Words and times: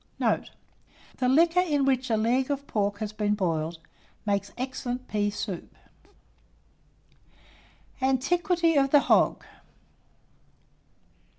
Note. 0.17 0.49
The 1.17 1.29
liquor 1.29 1.59
in 1.59 1.85
which 1.85 2.09
a 2.09 2.17
leg 2.17 2.49
of 2.49 2.65
pork 2.65 2.97
has 2.97 3.13
been 3.13 3.35
boiled, 3.35 3.77
makes 4.25 4.51
excellent 4.57 5.07
pea 5.07 5.29
soup. 5.29 5.75
ANTIQUITY 8.01 8.77
OF 8.77 8.89
THE 8.89 9.01
HOG. 9.01 9.45